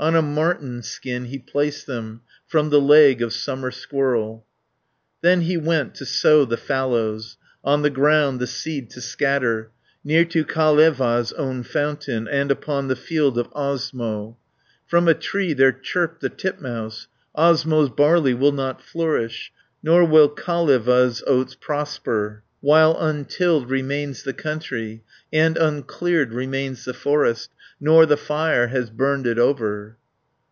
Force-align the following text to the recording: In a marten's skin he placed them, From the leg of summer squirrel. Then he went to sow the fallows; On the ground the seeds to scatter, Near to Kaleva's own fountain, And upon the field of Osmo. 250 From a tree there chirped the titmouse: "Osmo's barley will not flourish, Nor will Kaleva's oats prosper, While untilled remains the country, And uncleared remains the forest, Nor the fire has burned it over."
In 0.00 0.16
a 0.16 0.22
marten's 0.22 0.88
skin 0.88 1.26
he 1.26 1.38
placed 1.38 1.86
them, 1.86 2.22
From 2.46 2.70
the 2.70 2.80
leg 2.80 3.20
of 3.22 3.32
summer 3.34 3.70
squirrel. 3.70 4.44
Then 5.20 5.42
he 5.42 5.56
went 5.58 5.94
to 5.96 6.06
sow 6.06 6.44
the 6.46 6.56
fallows; 6.56 7.36
On 7.62 7.82
the 7.82 7.90
ground 7.90 8.40
the 8.40 8.46
seeds 8.46 8.94
to 8.94 9.00
scatter, 9.02 9.70
Near 10.02 10.24
to 10.24 10.44
Kaleva's 10.46 11.32
own 11.34 11.62
fountain, 11.62 12.26
And 12.26 12.50
upon 12.50 12.88
the 12.88 12.96
field 12.96 13.38
of 13.38 13.48
Osmo. 13.52 13.94
250 14.88 14.88
From 14.88 15.06
a 15.08 15.14
tree 15.14 15.52
there 15.52 15.70
chirped 15.72 16.20
the 16.22 16.30
titmouse: 16.30 17.06
"Osmo's 17.36 17.90
barley 17.90 18.34
will 18.34 18.50
not 18.52 18.82
flourish, 18.82 19.52
Nor 19.84 20.04
will 20.06 20.30
Kaleva's 20.30 21.22
oats 21.28 21.54
prosper, 21.54 22.42
While 22.60 22.96
untilled 22.98 23.70
remains 23.70 24.22
the 24.22 24.32
country, 24.32 25.02
And 25.32 25.56
uncleared 25.58 26.32
remains 26.32 26.84
the 26.84 26.94
forest, 26.94 27.50
Nor 27.80 28.06
the 28.06 28.16
fire 28.16 28.68
has 28.68 28.90
burned 28.90 29.26
it 29.26 29.40
over." 29.40 29.96